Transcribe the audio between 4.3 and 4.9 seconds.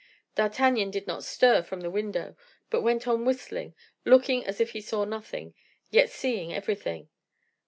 as if he